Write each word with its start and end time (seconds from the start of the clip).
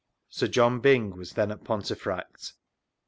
[Sir 0.29 0.47
John 0.47 0.79
Byng 0.79 1.15
was 1.15 1.33
then 1.33 1.51
at 1.51 1.63
Pontefract. 1.63 2.53